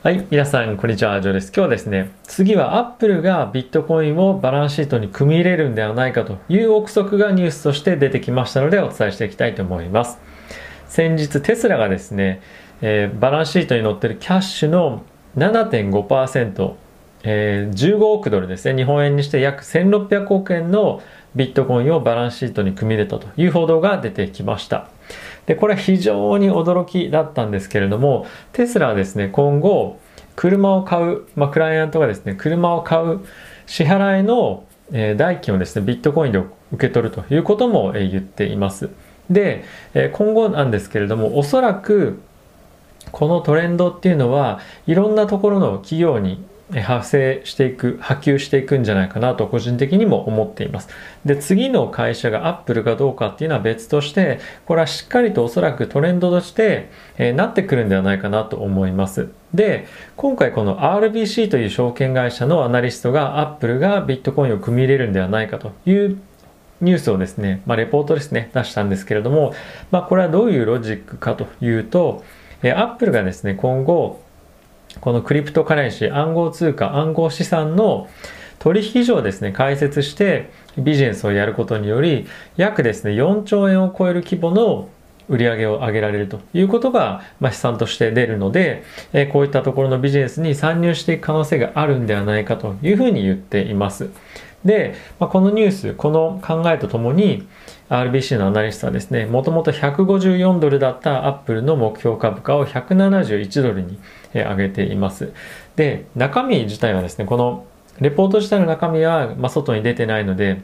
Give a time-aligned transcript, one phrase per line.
[0.00, 1.48] はい、皆さん、こんにちは、ジョーです。
[1.48, 10.18] 今日はですね、次はアップルがビットコインをバランスシートに組み入れるんではないかという憶測がニュースとして出てきましたのでお伝えしていきたいと思います。
[10.86, 12.40] 先日、テスラがですね、
[12.80, 15.02] えー、バランスシートに載ってるキャッシュの
[15.36, 16.74] 7.5%、
[17.24, 21.02] えー、15億ドルですね、日本円にして約1600億円の
[21.34, 24.86] ビットコインをバランスシートに組み入れたという報道が出てきました。
[25.46, 29.98] で、これは非常に驚きだったんですけれども、テスラはですね、今後、
[30.36, 33.20] 車を買う、まあ、クライアントがですね、車を買う
[33.66, 36.52] 支払いの、え代金をですね、ビットコインで受
[36.88, 38.88] け取るということも、え言っています。
[39.28, 42.20] で、え今後なんですけれども、おそらく、
[43.10, 50.88] このトレンドっていうのはいろんなところの企業に発生していく、波及していくんじゃないかなと個人的にも思っています。
[51.24, 59.30] で、次の会社がアップルかどうかっていうのは別として、これはしっかりとおそらくトレンドとして、えー、なってくるんではないかなと思います。
[59.54, 59.86] で、
[60.16, 66.20] 今回この RBC という証券会社のアナリストがアップルがビットコインを組み入れるんではないかという
[66.82, 69.54] ニュースをですね、まあ、レポートですね、出したんですけれども、
[69.90, 72.22] まあ、これはどういうロジックかというと、
[72.62, 74.20] えアップルがですね、今後、
[75.00, 78.08] この cryptocurrency、暗号通貨、暗号資産の
[78.58, 84.88] 取引所をですね、開設してビジネスをやることにより、約ですね、4兆円を超える規模の
[85.28, 88.82] 売り上げを上げられるということが、まあ、試算として出るので、
[89.12, 94.10] えこういったところのビジネスに参入していく可能性があるんではないかというふうに言っています。
[94.64, 97.46] で、まあ、このニュース、この考えとともに、
[97.88, 103.98] RBC のアナリストはですね、もともと154ドルだったアップルの目標株価を171ドルに
[104.34, 105.32] 上げています。
[105.76, 107.66] で、中身自体はですね、この
[108.00, 110.60] レポート自体の中身は、まあ、外に出てないので、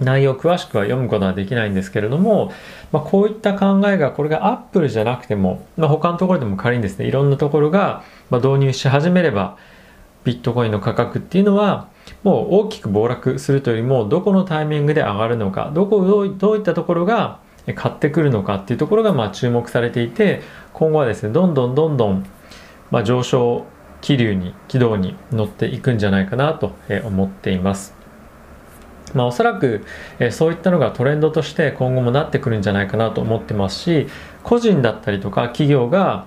[0.00, 2.52] 内容を詳しくは読むことはできないんですけれども、
[2.90, 9.58] まあ、こういった考えがこれがアップルじゃなくても、まあ、他のところでも仮にですねいろんなところが導入し始めれば
[10.24, 11.88] ビットコインの価格っていうのは
[12.22, 17.40] もう大きく暴落するというよりもどこのタイミングで上がるのかどこどうどういったところが
[17.74, 20.42] 買ってくるのかっていうところがまあ注目されていて
[20.72, 22.26] 今後はですねどんどんどんどん
[22.90, 23.64] まあ上昇
[24.00, 26.72] 気流に軌道に乗っていくんじゃないかなと
[27.04, 27.94] 思っています。
[29.14, 29.84] まあ、おそらく、
[30.20, 34.06] えそういったのがトレンドとして今後もなってくるんじゃないかなと思ってますし
[34.44, 36.26] 個人だったりとか企業が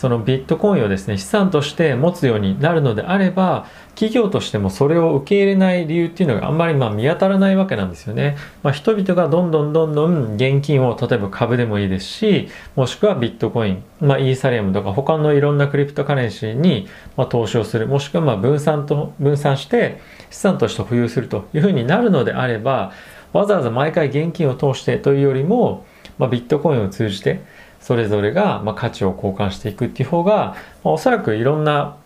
[0.00, 16.88] そのビットコインをですね資産として持つようになるのであれば企業としてもそれを受け入れない理由っていうのがあんまりま見当たらないわけなんですよね、まあ、人々がどんどんどんどん現金を例えば株でもいいですしもしくはビットコイン、まあ、イーサリアムとか他のいろんなクリプトカレンシーに
[17.18, 20.00] ま投資をするもしくはま分散と分散して
[20.30, 22.94] 資産として保有するというふうになるのであれば
[23.34, 25.84] わざわざ毎回現金を通してというよりも、
[26.16, 27.42] まあ、ビットコインを通じて
[27.90, 31.96] それぞれがま価値を交換していくっていう方が、ま、おそらくいろんな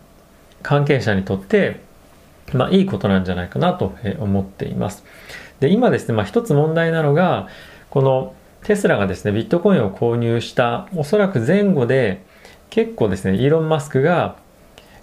[0.63, 1.79] 関係者にとって、
[2.53, 5.03] ま、いいことなんじゃないかなと思っています。
[5.59, 7.49] で今ですね、まあ、一つ問題なのが
[7.91, 12.23] このテスラがですねビットコインを購入したおそらく前後で
[12.71, 14.37] 結構ですねイーロン・マスクが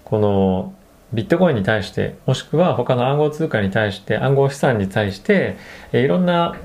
[0.03, 0.75] この
[1.13, 5.59] ビットコインに対してもしくは他の暗号通貨に対して暗号資産に対して
[5.93, 6.57] いろんな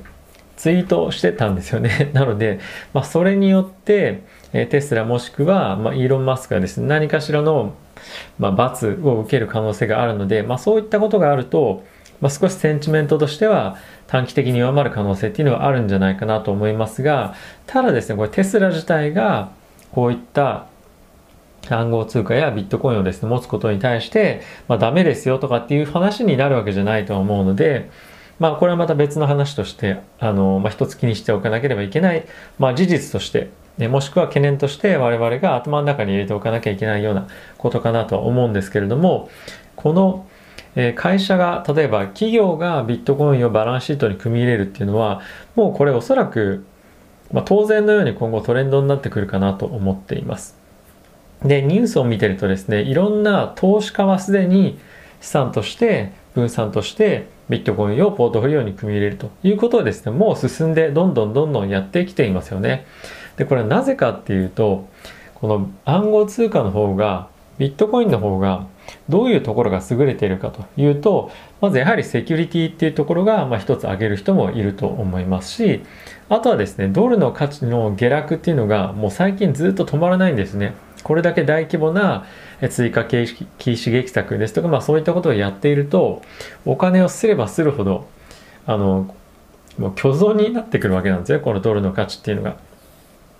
[0.57, 2.11] ツイートしてたんですよね。
[2.13, 2.59] なので、
[2.93, 4.23] まあ、それによって、
[4.53, 7.73] えテスラもしくは、まあ、イーロン・マスクがですね、何かしらの、
[8.39, 11.83] まあ、罰を受ける可能性があるので、まあ、そういったことがあると、
[12.19, 17.35] まあ、少しセンチメントとしては短期的に弱まる可能性っていうのはあるんじゃないかなと思いますが、
[17.67, 19.49] ただですね、これテスラ自体が
[19.91, 20.65] こういった
[21.69, 27.89] 暗号通貨やビットコインをですね、持つことに対して、まあ、ダメですよとかっていう話になるわけじゃないと思うので、
[28.39, 32.25] まあ、これはまた別の話として、あの、まあ、一つ気にしておかなければいけない、
[32.59, 33.49] まあ、事実として、
[33.87, 37.27] もしくは懸念として我々が頭の中に入れておかなきゃいけないような
[37.57, 39.29] ことかなとは思うんですけれども、
[39.75, 40.27] この、
[40.75, 45.21] え会社が、例えば企業がビットコインをバランスシートに組み入れるっていうのは、
[45.55, 46.65] もうこれおそらく、
[47.31, 50.55] まあ、当然のように今後トレンドになってくるかなと思っています。
[51.43, 54.79] で、ニュースを見てるとですね、いろんな投資家はすでに
[55.21, 62.85] 資産として分散としてビットコインをポートフォリオに組み入れるということはですね、もう進んでどんどんどんどんやってきていますよね。
[63.37, 64.87] で、これはなぜかっていうと、
[65.33, 68.67] この暗号通貨の方が、ビットコインの方が
[69.09, 75.81] どういうところが優れているかというと、まずやはりセキュリティっていうところが、まあ一つ挙げる人もいると思いますし、
[76.29, 80.75] あとはですね、ドルの価値の下落っていうのがもう最近ずっと止まらないんですね。
[81.07, 82.25] これだけ大規模な
[82.69, 86.21] 追加禁止撃策ですとか、まあそういったことをやっていると、
[86.65, 88.09] お金をすればするほど、
[88.65, 89.15] あの、
[89.77, 92.57] もう虚像になってくるわけなんですよ、このドルの価値っていうのが。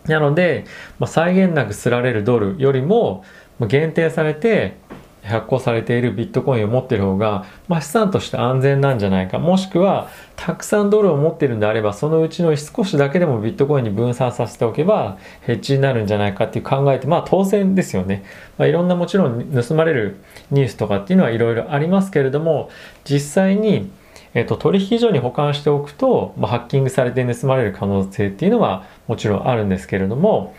[0.06, 0.64] なので、
[0.98, 3.26] まあ、際限なくすられるドルよりも、
[3.60, 4.78] 限定されて
[5.28, 9.40] 発行されているビットコインを持ってる方が、まあ、資産として安全なんじゃないか。
[9.40, 18.24] もしくはたくさんドルを持ってるんであればそのうちの少しだけでもビットコインに分散させておけばヘッジになるんじゃないかっていう考えてまあ当然ですよね、
[18.58, 20.18] まあ、いろんなもちろん盗まれる
[20.52, 22.70] ニュースとかっていうのはいろいろありますけれども
[23.04, 23.90] 実際に
[24.34, 30.54] えっと、取引所に保管しておくと、まあ、ハッキングされて盗まれる可能性っていうのはもちろんあるんですけれども、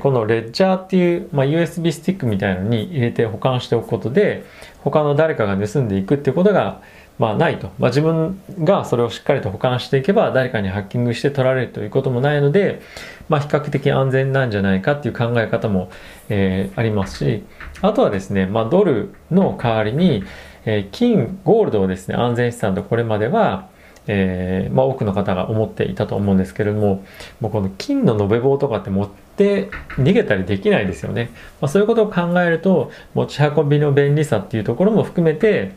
[0.00, 4.44] このレッジャーっていう、まあ、USB スティックみたいのに入れて保管しておくことで
[4.82, 6.80] 他の誰かが盗んでいくっていうことが、
[7.18, 12.80] まあ、ないと、まあ、自分がそれをしっかりと保管していけば誰かにハッキングして取られるということもないので、
[13.28, 15.90] まあ、比較的安全なんじゃないかっていう考え方も、
[16.28, 17.42] えー、ありますし
[17.82, 20.24] あとはですね、まあ、ドルの代わりに、
[20.64, 23.68] えー、金ゴールドをですね安全資産とこれまでは
[24.06, 27.04] えーまあ、多くの方が思っていたと思うんですけれども
[27.40, 31.30] もうこの金の延べ棒とかって持って逃げたりできないですよね、
[31.60, 35.74] まあ、そういうことを考えると持ち運びの便利さっていうところも含めて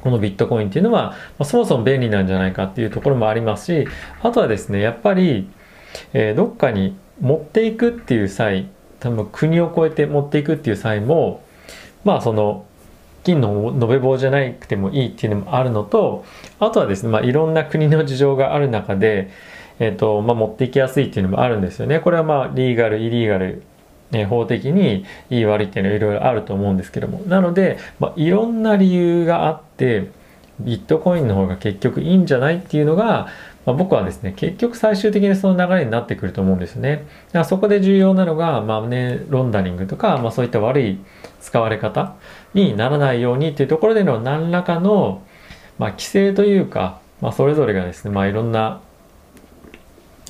[0.00, 3.88] このビットコインっていうのは、まあ、そもそも便利なんじゃないかっていうところもありますし
[4.22, 5.48] あとはですねやっぱり、
[6.12, 8.68] えー、どっかに持っていくっていう際
[8.98, 11.42] 多分国を越えて持っていくっていう際も
[12.04, 12.66] まあその
[13.22, 16.24] 金の延べ棒じゃなくてもいいっていうのもあるのと
[16.60, 19.30] あとはですね、まあ、いろんな国の事情がある中で、
[19.78, 22.00] えーとまあ、持っていきやすいっていうのもあるんですよね。
[22.00, 23.62] これはまあリーガルイリーガル
[24.10, 30.10] ね、法的にいい悪いっていうのはいろいろあると思うんですけどもなので、まあ、いろんな理由があって
[30.58, 33.28] ビットコインの方が結局いいんじゃないっていうのが、
[33.64, 37.06] まあ、僕はですね結局最終的にその流れになってくると思うんですよね。
[37.28, 40.98] だからそこで重要なのがマネーロンダリングとか、まあ、そういった悪い
[41.40, 42.16] 使われ方
[42.52, 45.22] にならないようにっていうところでの何らかの、
[45.80, 48.82] まあ、規制というか、まあ、それぞれがですね、まあ、いろんな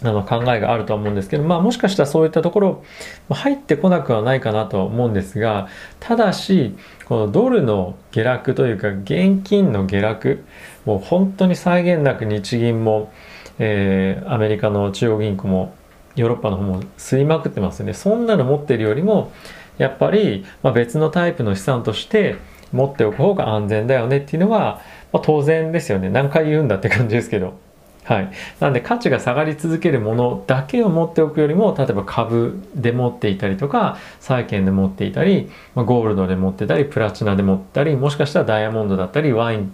[0.02, 2.84] あの考えがあるとは思うんですけど、まあ、もしかしたらそういったところ
[3.28, 5.68] 入ってこなくはないかなとは思うんですが
[5.98, 10.44] ただしこのドルの下落というか現金の下落
[10.86, 13.12] もう本当に際限なく日銀も、
[13.58, 15.74] えー、アメリカの中央銀行も
[16.14, 17.94] ヨーロッパの方も吸いまくってますよね。
[17.94, 19.32] そんなの持ってるよりも
[19.78, 22.36] やっぱり、まあ、別のタイプの資産として
[22.72, 24.80] 持っておく方が安全だよねっていうのは、
[25.12, 26.08] まあ、当然ですよね。
[26.08, 27.58] 何回言うんだって感じですけど。
[28.04, 39.72] はい、なんで価値が下がり続けるものだけを持っておくよりも例えば株で持っていたりとか債券で持っていたり、まあ、ゴールドで持ってたりプラチナで持ったりもしかしたらダイヤモンドだったりワイン、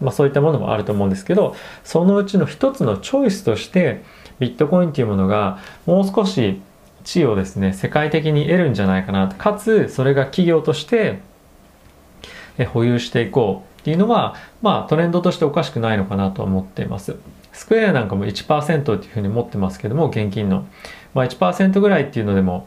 [0.00, 4.04] まあ、そういったものもあると思うんですけどそのうちの一つのチョイスとして
[4.38, 6.60] ビットコインっていうものがもう少し
[7.02, 11.20] 地位をですね世界的に得るんじゃないかなかつそれが企業として
[12.72, 13.75] 保有していこう。
[13.86, 17.14] っていうのはまあトレンドとしておかしくないのかなと思っています。
[17.52, 20.66] スクエアなんかも1%っていうふうに持ってますけども現金の、
[21.14, 22.66] まあ、1%ぐらいっていうのでも、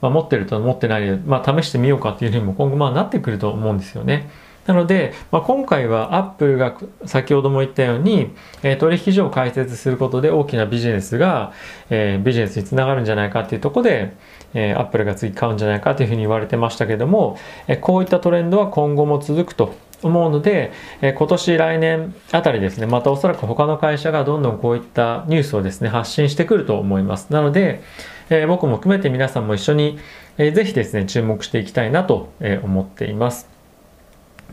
[0.00, 4.30] まあ、持ってると持ってないで、まあ、試してみようかっていうふうにも今後まあなってくると思うんですよね。
[4.66, 6.74] なので、まあ、今回はアップルが
[7.04, 8.30] 先ほども言ったように、
[8.62, 11.52] えー、取引所を開設することで大きなビジネスが、
[11.90, 14.16] えー、ビジネスにつながるんじゃないかっていうところで、
[14.54, 17.36] えー、アップルが次買うんじゃないかというふうに言われてましたけども、
[17.68, 19.74] え、こういったトレンドは今後も続くと
[20.06, 27.32] 思うので、えー、今年来年あたりですねまたおそらく他の会社がどんどんこういったニュースをですね発信してくると思います。
[27.32, 27.82] なので、
[28.30, 29.98] えー、僕も含めて皆さんも一緒に、
[30.38, 33.54] えー、ぜひですね注目していきたいなと思っています。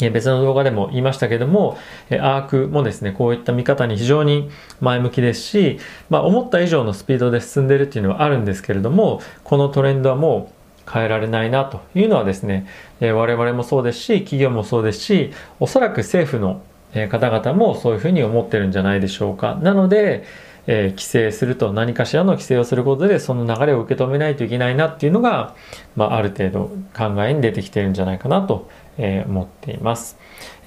[0.09, 1.77] 別の動画でも言いましたけども、
[2.09, 5.79] アークもですね、こういった見方に非常に前向きですし、
[6.09, 10.53] まあ、思った以上のスピードで進んでいるっていうのはあるんですけれども、このトレンドはもう
[10.91, 12.67] 変えられないなというのはですね、
[12.99, 16.61] え我々もそうですし、企業もそうですし、おそらく政府の
[17.09, 19.55] 方々もそういうふうに思ってるんじゃないでしょうか。
[19.61, 20.23] なので、
[20.67, 25.55] えー、規制すると何かしらの規制をすることでその流れを受け止めないといけないなっていうのが、
[25.95, 30.17] まあ、ある程度考えに出てきてるんじゃないかなとえー、思っています。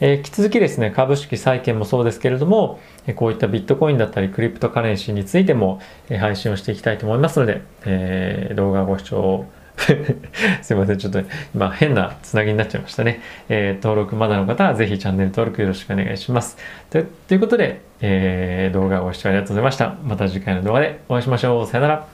[0.00, 9.46] えー、引き続きですね、株式、債券もそうですけれども、えこういったビットコインだったりクリプトカレンシーについても、え配信をしていきたいと思いますので、え動画ご視聴
[10.62, 11.22] すいません、ちょっと
[11.54, 13.20] 今変なつなぎになっちゃいましたね。
[13.48, 16.56] えー、登録まだの方はぜひチャンネル登録よろしくお願いします。
[16.90, 19.94] ということで、えー、動画をご視聴ありがとうございました。
[20.04, 21.66] また次回の動画でお会いしましょう。
[21.66, 22.13] さよなら。